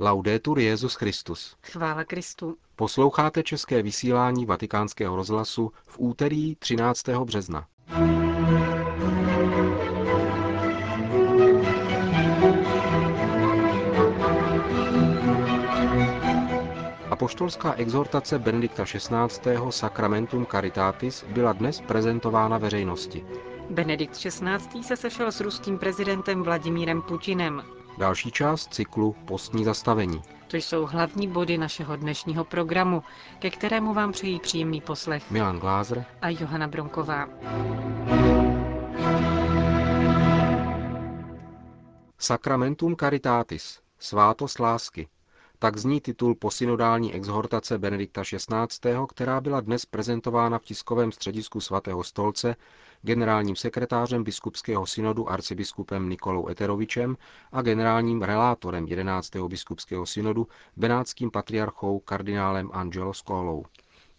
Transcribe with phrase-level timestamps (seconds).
[0.00, 1.56] Laudetur Jezus Christus.
[1.62, 2.56] Chvála Kristu.
[2.76, 7.08] Posloucháte české vysílání Vatikánského rozhlasu v úterý 13.
[7.08, 7.66] března.
[17.10, 19.58] Apoštolská exhortace Benedikta XVI.
[19.70, 23.26] Sacramentum Caritatis byla dnes prezentována veřejnosti.
[23.70, 24.82] Benedikt XVI.
[24.82, 27.62] se sešel s ruským prezidentem Vladimírem Putinem.
[27.98, 30.22] Další část cyklu Postní zastavení.
[30.46, 33.02] To jsou hlavní body našeho dnešního programu,
[33.38, 37.28] ke kterému vám přejí příjemný poslech Milan Glázer a Johana Bronková.
[42.18, 45.08] Sacramentum Caritatis, svátost lásky.
[45.58, 52.04] Tak zní titul posynodální exhortace Benedikta XVI., která byla dnes prezentována v tiskovém středisku svatého
[52.04, 52.56] stolce
[53.04, 57.16] generálním sekretářem biskupského synodu arcibiskupem Nikolou Eterovičem
[57.52, 59.30] a generálním relátorem 11.
[59.48, 63.64] biskupského synodu benátským patriarchou kardinálem Angelo Skolou.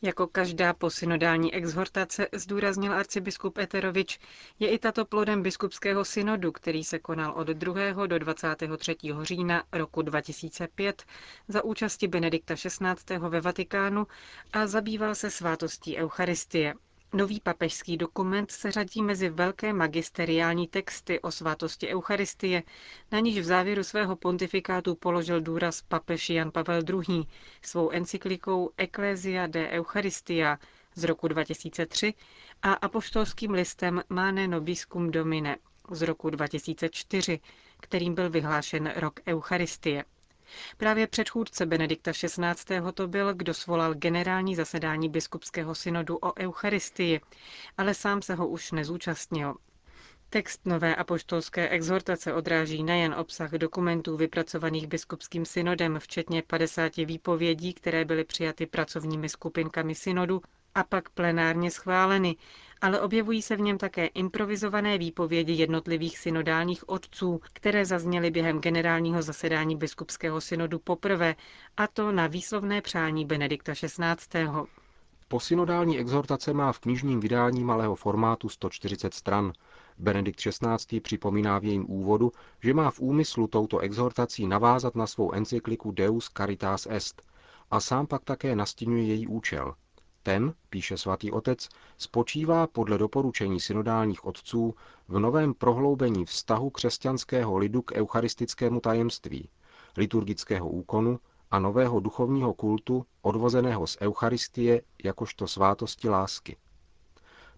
[0.01, 4.19] Jako každá posynodální exhortace, zdůraznil arcibiskup Eterovič,
[4.59, 8.07] je i tato plodem biskupského synodu, který se konal od 2.
[8.07, 8.95] do 23.
[9.21, 11.03] října roku 2005
[11.47, 13.17] za účasti Benedikta XVI.
[13.29, 14.07] ve Vatikánu
[14.53, 16.73] a zabýval se svátostí Eucharistie.
[17.13, 22.63] Nový papežský dokument se řadí mezi velké magisteriální texty o svátosti Eucharistie,
[23.11, 27.23] na níž v závěru svého pontifikátu položil důraz papež Jan Pavel II.
[27.61, 30.59] svou encyklikou Ecclesia de Eucharistia
[30.95, 32.13] z roku 2003
[32.61, 35.57] a apoštolským listem Mane Nobiscum Domine
[35.91, 37.39] z roku 2004,
[37.79, 40.03] kterým byl vyhlášen rok Eucharistie.
[40.77, 42.91] Právě předchůdce Benedikta XVI.
[42.93, 47.21] to byl, kdo svolal generální zasedání biskupského synodu o Eucharistii,
[47.77, 49.55] ale sám se ho už nezúčastnil.
[50.29, 58.05] Text nové apoštolské exhortace odráží nejen obsah dokumentů vypracovaných biskupským synodem, včetně 50 výpovědí, které
[58.05, 60.41] byly přijaty pracovními skupinkami synodu
[60.75, 62.35] a pak plenárně schváleny,
[62.81, 69.21] ale objevují se v něm také improvizované výpovědi jednotlivých synodálních otců, které zazněly během generálního
[69.21, 71.35] zasedání biskupského synodu poprvé,
[71.77, 74.47] a to na výslovné přání Benedikta XVI.
[75.27, 79.53] Posynodální exhortace má v knižním vydání malého formátu 140 stran.
[79.97, 80.99] Benedikt XVI.
[80.99, 82.31] připomíná v jejím úvodu,
[82.63, 87.21] že má v úmyslu touto exhortací navázat na svou encykliku Deus Caritas Est
[87.71, 89.73] a sám pak také nastínuje její účel–
[90.25, 94.75] ten, píše svatý otec, spočívá podle doporučení synodálních otců
[95.07, 99.49] v novém prohloubení vztahu křesťanského lidu k eucharistickému tajemství,
[99.97, 101.19] liturgického úkonu
[101.51, 106.57] a nového duchovního kultu odvozeného z Eucharistie jakožto svátosti lásky.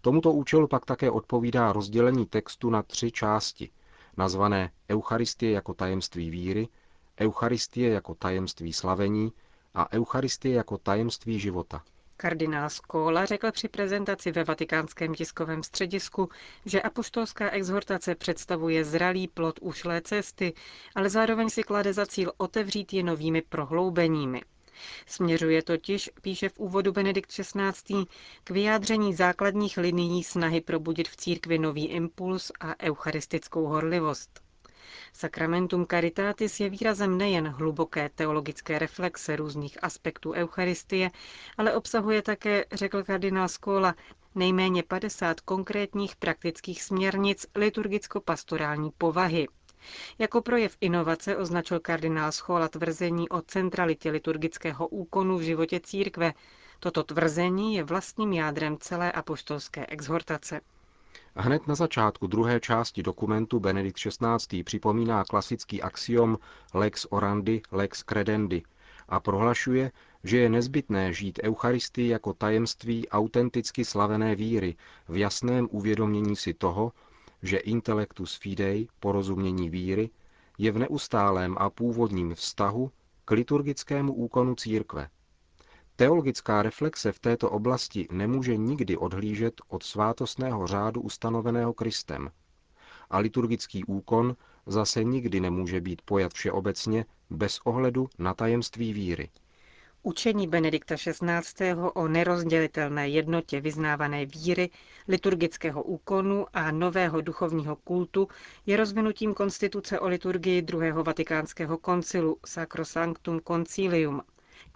[0.02, 3.70] Tomuto účelu pak také odpovídá rozdělení textu na tři části,
[4.18, 6.68] nazvané Eucharistie jako tajemství víry,
[7.20, 9.32] Eucharistie jako tajemství slavení
[9.74, 11.84] a Eucharistie jako tajemství života–
[12.18, 16.30] Kardinál Skóla řekl při prezentaci ve vatikánském tiskovém středisku,
[16.66, 20.54] že apoštolská exhortace představuje zralý plot ušlé cesty,
[20.96, 24.42] ale zároveň si klade za cíl otevřít je novými prohloubeními.
[25.06, 28.06] Směřuje totiž, píše v úvodu Benedikt XVI.,
[28.44, 34.47] k vyjádření základních linií snahy probudit v církvi nový impuls a eucharistickou horlivost.
[35.14, 41.12] Sacramentum Caritatis je výrazem nejen hluboké teologické reflexe různých aspektů Eucharistie,
[41.58, 43.96] ale obsahuje také, řekl kardinál Skola,
[44.36, 49.48] nejméně 50 konkrétních praktických směrnic liturgicko-pastorální povahy.
[50.20, 56.34] Jako projev inovace označil kardinál Schola tvrzení o centralitě liturgického úkonu v životě církve.
[56.80, 60.62] Toto tvrzení je vlastním jádrem celé apoštolské exhortace.
[61.36, 64.64] Hned na začátku druhé části dokumentu Benedikt XVI.
[64.64, 66.38] připomíná klasický axiom
[66.74, 68.64] lex orandi, lex credendi
[69.10, 69.92] a prohlašuje,
[70.24, 74.76] že je nezbytné žít Eucharistii jako tajemství autenticky slavené víry
[75.10, 76.92] v jasném uvědomění si toho,
[77.44, 80.10] že intellectus fidei, porozumění víry,
[80.58, 82.92] je v neustálém a původním vztahu
[83.26, 85.10] k liturgickému úkonu církve.
[86.00, 92.32] Teologická reflexe v této oblasti nemůže nikdy odhlížet od svátostného řádu ustanoveného Kristem.
[93.10, 94.36] A liturgický úkon
[94.66, 99.30] zase nikdy nemůže být pojat všeobecně bez ohledu na tajemství víry.
[100.04, 101.74] Učení Benedikta XVI.
[101.94, 104.70] o nerozdělitelné jednotě vyznávané víry,
[105.08, 108.28] liturgického úkonu a nového duchovního kultu
[108.66, 114.22] je rozvinutím konstituce o liturgii druhého vatikánského koncilu Sacrosanctum Concilium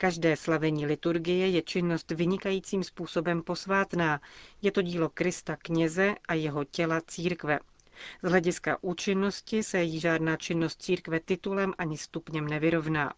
[0.02, 4.22] Každé slavení liturgie je činnost vynikajícím způsobem posvátná.
[4.62, 7.60] Je to dílo Krista kněze a jeho těla církve.
[8.24, 13.14] Z hlediska účinnosti se jí žádná činnost církve titulem ani stupněm nevyrovná.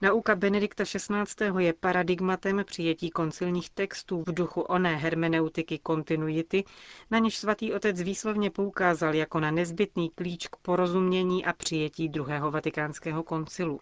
[0.00, 1.44] Nauka Benedikta XVI.
[1.58, 6.64] je paradigmatem přijetí koncilních textů v duchu oné hermeneutiky kontinuity,
[7.10, 12.50] na něž svatý otec výslovně poukázal jako na nezbytný klíč k porozumění a přijetí druhého
[12.50, 13.80] vatikánského koncilu.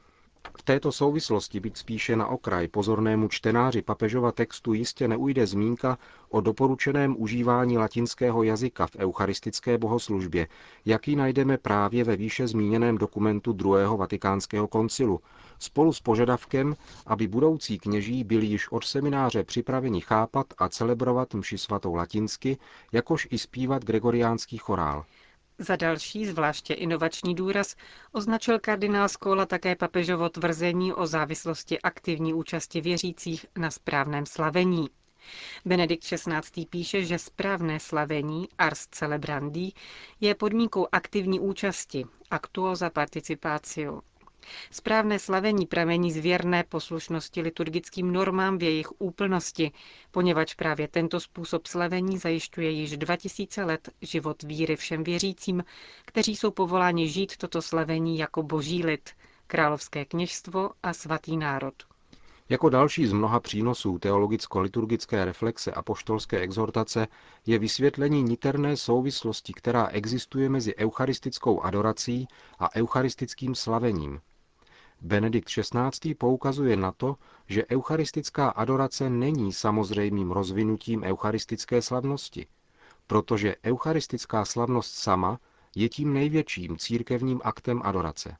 [0.59, 5.99] V této souvislosti být spíše na okraj pozornému čtenáři papežova textu jistě neujde zmínka
[6.29, 10.49] o doporučeném užívání latinského jazyka v eucharistické bohoslužbě,
[10.85, 15.21] jaký najdeme právě ve výše zmíněném dokumentu druhého vatikánského koncilu,
[15.59, 16.77] spolu s požadavkem,
[17.07, 22.59] aby budoucí kněží byli již od semináře připraveni chápat a celebrovat mši svatou latinsky,
[22.93, 25.05] jakož i zpívat gregoriánský chorál.
[25.63, 27.77] Za další, zvláště inovační důraz,
[28.13, 34.89] označil kardinál Skola také papežovo tvrzení o závislosti aktivní účasti věřících na správném slavení.
[35.65, 36.67] Benedikt XVI.
[36.71, 39.73] píše, že správné slavení, ars celebrandi,
[40.21, 44.01] je podmínkou aktivní účasti, actuosa participatio.
[44.71, 49.73] Správné slavení pramení z věrné poslušnosti liturgickým normám v jejich úplnosti,
[50.11, 55.65] poněvadž právě tento způsob slavení zajišťuje již 2000 let život víry všem věřícím,
[56.05, 59.11] kteří jsou povoláni žít toto slavení jako boží lid,
[59.47, 61.75] královské kněžstvo a svatý národ.
[62.49, 67.07] Jako další z mnoha přínosů teologicko-liturgické reflexe a poštolské exhortace
[67.47, 72.29] je vysvětlení niterné souvislosti, která existuje mezi eucharistickou adorací
[72.59, 74.21] a eucharistickým slavením,
[75.01, 76.15] Benedikt XVI.
[76.15, 77.17] poukazuje na to,
[77.47, 82.47] že eucharistická adorace není samozřejmým rozvinutím eucharistické slavnosti,
[83.07, 85.39] protože eucharistická slavnost sama
[85.77, 88.37] je tím největším církevním aktem adorace.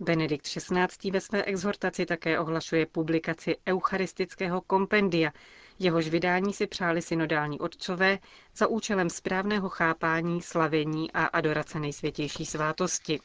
[0.00, 1.10] Benedikt XVI.
[1.10, 5.32] ve své exhortaci také ohlašuje publikaci Eucharistického kompendia,
[5.78, 8.18] jehož vydání si přáli synodální otcové
[8.56, 13.20] za účelem správného chápání, slavení a adorace nejsvětější svátosti.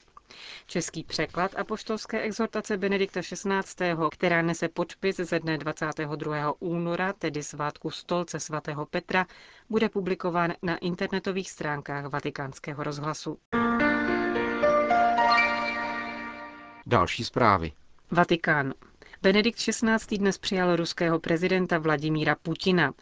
[0.68, 6.54] Český překlad apoštolské exhortace Benedikta XVI., která nese podpis ze dne 22.
[6.60, 9.26] února, tedy svátku stolce svatého Petra,
[9.70, 13.38] bude publikován na internetových stránkách vatikánského rozhlasu.
[16.86, 17.72] Další zprávy.
[18.12, 18.74] Vatikán.
[19.22, 20.18] Benedikt XVI.
[20.18, 22.94] dnes přijal ruského prezidenta Vladimíra Putina.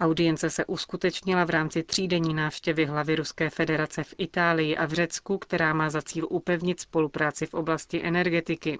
[0.00, 5.38] Audience se uskutečnila v rámci třídenní návštěvy hlavy Ruské federace v Itálii a v Řecku,
[5.38, 8.78] která má za cíl upevnit spolupráci v oblasti energetiky.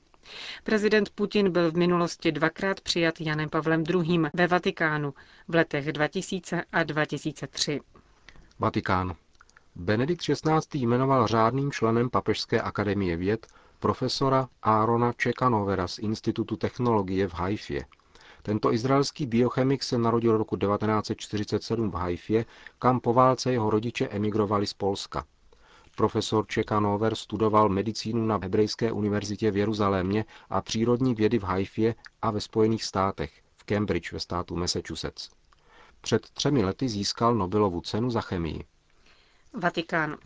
[0.65, 4.21] Prezident Putin byl v minulosti dvakrát přijat Janem Pavlem II.
[4.35, 5.15] ve Vatikánu
[5.49, 7.81] v letech 2000 a 2003.
[8.59, 9.15] Vatikán.
[9.75, 10.79] Benedikt XVI.
[10.79, 13.47] jmenoval řádným členem Papežské akademie věd
[13.87, 17.87] profesora Aarona Čekanovera z Institutu technologie v Haifě.
[18.43, 22.45] Tento izraelský biochemik se narodil roku 1947 v Haifě,
[22.79, 25.25] kam po válce jeho rodiče emigrovali z Polska.
[25.97, 32.31] Profesor Čekanover studoval medicínu na Hebrejské univerzitě v Jeruzalémě a přírodní vědy v Haifě a
[32.31, 35.31] ve Spojených státech, v Cambridge ve státu Massachusetts.
[36.01, 38.65] Před třemi lety získal Nobelovu cenu za chemii.
[39.53, 40.17] Vatikán.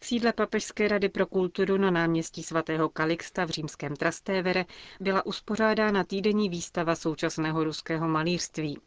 [0.00, 4.64] V sídle Papežské rady pro kulturu na náměstí svatého Kalixta v římském Trastévere
[5.00, 8.78] byla uspořádána týdenní výstava současného ruského malířství.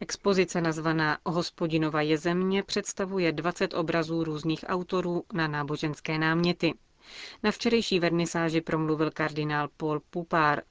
[0.00, 6.74] Expozice nazvaná Hospodinova je země představuje 20 obrazů různých autorů na náboženské náměty.
[7.42, 10.62] Na včerejší vernisáži promluvil kardinál Paul Pupár.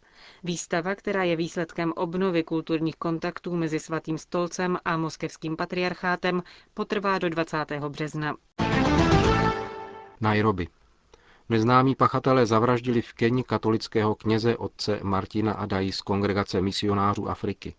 [0.43, 7.29] Výstava, která je výsledkem obnovy kulturních kontaktů mezi Svatým stolcem a moskevským patriarchátem, potrvá do
[7.29, 7.57] 20.
[7.89, 8.35] března.
[10.21, 10.67] Nairobi.
[11.49, 17.75] Neznámí pachatelé zavraždili v Keni katolického kněze otce Martina Adai z kongregace misionářů Afriky.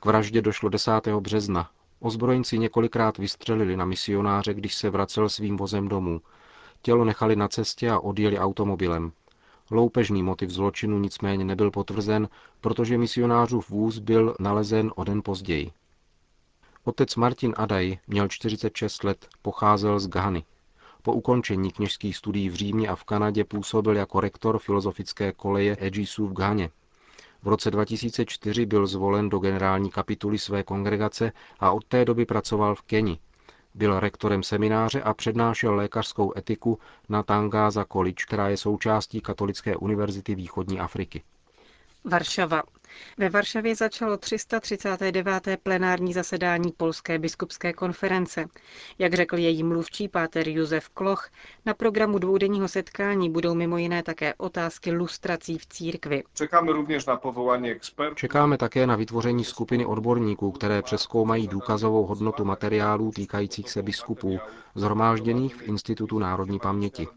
[0.00, 0.92] K vraždě došlo 10.
[1.20, 1.70] března.
[2.00, 6.20] Ozbrojenci několikrát vystřelili na misionáře, když se vracel svým vozem domů.
[6.82, 9.12] Tělo nechali na cestě a odjeli automobilem.
[9.70, 12.28] Loupežný motiv zločinu nicméně nebyl potvrzen,
[12.60, 15.70] protože misionářův vůz byl nalezen o den později.
[16.84, 20.44] Otec Martin Adaj měl 46 let, pocházel z Ghany.
[21.02, 26.26] Po ukončení kněžských studií v Římě a v Kanadě působil jako rektor filozofické koleje Egisu
[26.26, 26.70] v Ghaně.
[27.42, 32.74] V roce 2004 byl zvolen do generální kapituly své kongregace a od té doby pracoval
[32.74, 33.18] v Keni.
[33.74, 36.78] Byl rektorem semináře a přednášel lékařskou etiku
[37.08, 41.22] na Tangaza College, která je součástí Katolické univerzity východní Afriky.
[42.04, 42.62] Varšava.
[43.18, 45.48] Ve Varšavě začalo 339.
[45.62, 48.44] plenární zasedání Polské biskupské konference.
[48.98, 51.28] Jak řekl její mluvčí páter Josef Kloch,
[51.66, 56.22] na programu dvoudenního setkání budou mimo jiné také otázky lustrací v církvi.
[56.34, 58.14] Čekáme rovněž na povolání expertů.
[58.14, 64.38] Čekáme také na vytvoření skupiny odborníků, které přeskoumají důkazovou hodnotu materiálů týkajících se biskupů,
[64.74, 67.08] zhromážděných v Institutu národní paměti.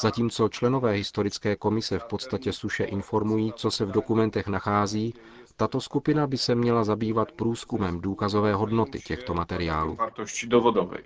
[0.00, 5.14] Zatímco členové historické komise v podstatě suše informují, co se v dokumentech nachází,
[5.56, 9.98] tato skupina by se měla zabývat průzkumem důkazové hodnoty těchto materiálů.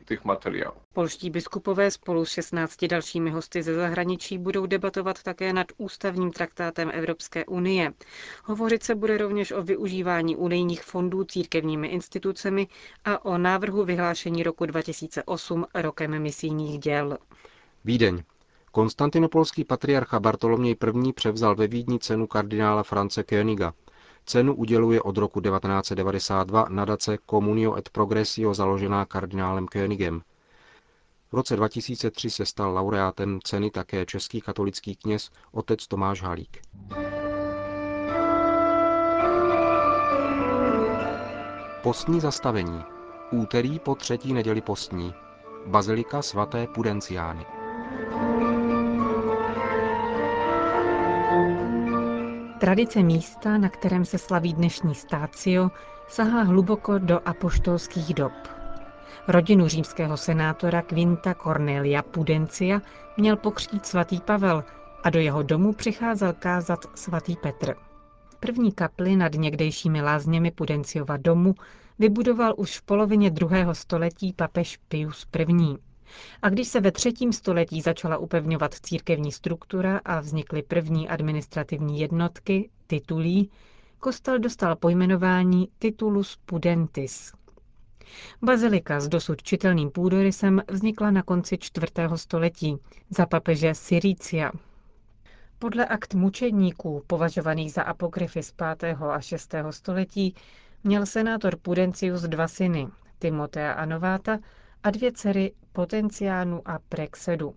[0.05, 0.75] těch materiálů.
[0.93, 6.91] Polští biskupové spolu s 16 dalšími hosty ze zahraničí budou debatovat také nad ústavním traktátem
[6.95, 7.93] Evropské unie.
[8.45, 12.67] Hovořit se bude rovněž o využívání unijních fondů církevními institucemi
[13.05, 17.19] a o návrhu vyhlášení roku 2008 rokem misijních děl.
[17.85, 18.23] Vídeň.
[18.75, 20.77] Konstantinopolský patriarcha Bartoloměj
[21.09, 21.13] I.
[21.13, 23.73] převzal ve Vídni cenu kardinála France Königa.
[24.25, 30.21] Cenu uděluje od roku 1992 nadace Communio et Progressio založená kardinálem Königem.
[31.33, 36.59] V roce 2003 se stal laureátem ceny také český katolický kněz otec Tomáš Halík.
[41.83, 42.83] Postní zastavení.
[43.31, 45.15] Úterý po třetí neděli postní.
[45.67, 47.47] Bazilika svaté Pudenciány.
[52.59, 55.71] Tradice místa, na kterém se slaví dnešní stácio,
[56.09, 58.33] sahá hluboko do apoštolských dob.
[59.29, 62.81] Rodinu římského senátora Quinta Cornelia Pudencia
[63.17, 64.65] měl pokřtít svatý Pavel
[65.05, 67.75] a do jeho domu přicházel kázat svatý Petr.
[68.41, 71.55] První kapli nad někdejšími lázněmi Pudenciova domu
[71.99, 75.94] vybudoval už v polovině druhého století papež Pius I.
[76.43, 82.71] A když se ve třetím století začala upevňovat církevní struktura a vznikly první administrativní jednotky,
[82.87, 83.51] titulí,
[83.99, 87.33] kostel dostal pojmenování Titulus Pudentis.
[88.43, 92.77] Bazilika s dosud čitelným půdorysem vznikla na konci čtvrtého století
[93.11, 94.53] za papeže Syrícia.
[95.59, 98.97] Podle akt mučedníků, považovaných za apokryfy z 5.
[99.11, 99.55] a 6.
[99.71, 100.35] století,
[100.85, 104.39] měl senátor Pudencius dva syny, Timotea a Nováta,
[104.85, 107.55] a dvě dcery Potenciánu a Prexedu.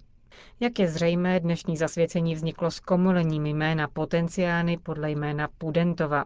[0.60, 6.26] Jak je zřejmé, dnešní zasvěcení vzniklo s komolením jména Potenciány podle jména Pudentova.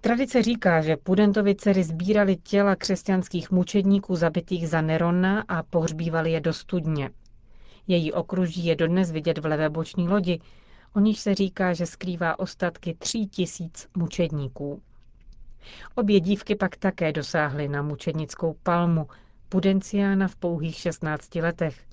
[0.00, 6.40] Tradice říká, že Pudentovi dcery sbírali těla křesťanských mučedníků zabitých za Nerona a pohřbívali je
[6.40, 7.10] do studně.
[7.86, 10.40] Její okruží je dodnes vidět v levé boční lodi,
[10.94, 14.82] o níž se říká, že skrývá ostatky tří tisíc mučedníků.
[15.94, 19.06] Obě dívky pak také dosáhly na mučednickou palmu,
[19.48, 21.84] Pudenciána v pouhých 16 letech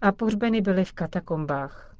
[0.00, 1.96] a pohřbeny byly v katakombách.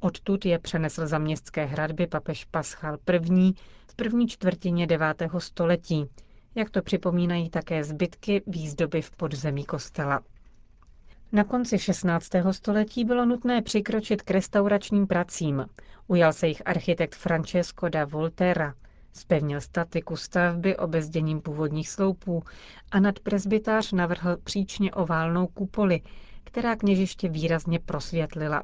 [0.00, 3.52] Odtud je přenesl za městské hradby papež Paschal I.
[3.88, 5.22] v první čtvrtině 9.
[5.38, 6.06] století,
[6.54, 10.20] jak to připomínají také zbytky výzdoby v podzemí kostela.
[11.32, 12.28] Na konci 16.
[12.50, 15.66] století bylo nutné přikročit k restauračním pracím.
[16.06, 18.74] Ujal se jich architekt Francesco da Volterra,
[19.16, 22.42] Spevnil statiku stavby obezděním původních sloupů
[22.90, 26.00] a nad presbytář navrhl příčně oválnou kupoli,
[26.44, 28.62] která kněžiště výrazně prosvětlila.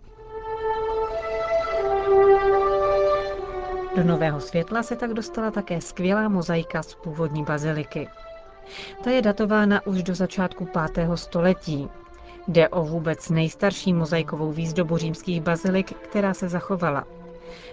[3.96, 8.08] Do nového světla se tak dostala také skvělá mozaika z původní baziliky.
[9.04, 11.08] Ta je datována už do začátku 5.
[11.14, 11.88] století.
[12.48, 17.21] Jde o vůbec nejstarší mozaikovou výzdobu římských bazilik, která se zachovala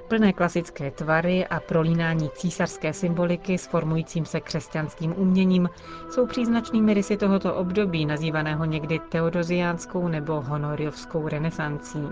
[0.07, 5.69] plné klasické tvary a prolínání císařské symboliky s formujícím se křesťanským uměním
[6.09, 12.03] jsou příznačnými rysy tohoto období, nazývaného někdy teodoziánskou nebo honoriovskou renesancí.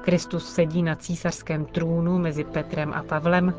[0.00, 3.54] Kristus sedí na císařském trůnu mezi Petrem a Pavlem,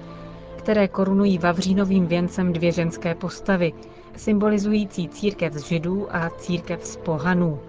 [0.58, 3.74] které korunují vavřínovým věncem dvě ženské postavy,
[4.16, 7.60] symbolizující církev z židů a církev z pohanů,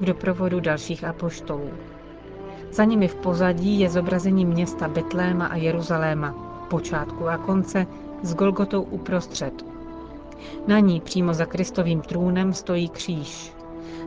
[0.00, 1.70] v doprovodu dalších apoštolů.
[2.70, 6.32] Za nimi v pozadí je zobrazení města Betléma a Jeruzaléma,
[6.70, 7.86] počátku a konce,
[8.22, 9.64] s Golgotou uprostřed.
[10.66, 13.52] Na ní přímo za Kristovým trůnem stojí kříž.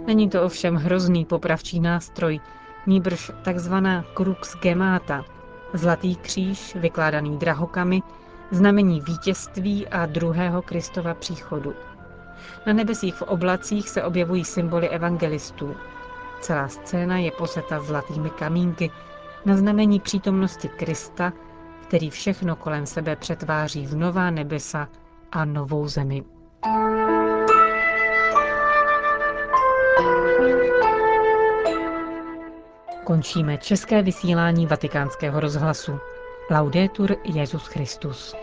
[0.08, 2.40] Není to ovšem hrozný popravčí nástroj,
[2.88, 5.26] níbrž takzvaná crux gemata,
[5.74, 8.02] zlatý kříž vykládaný drahokami,
[8.52, 11.74] znamení vítězství a druhého Kristova příchodu.
[12.68, 15.76] Na nebesích v oblacích se objevují symboly evangelistů,
[16.44, 18.92] Celá scéna je poseta zlatými kamínky
[19.46, 21.34] na znamení přítomnosti Krista,
[21.88, 24.88] který všechno kolem sebe přetváří v nová nebesa
[25.32, 26.24] a novou zemi.
[33.04, 36.00] Končíme české vysílání vatikánského rozhlasu.
[36.52, 38.36] Laudetur Jezus Christus.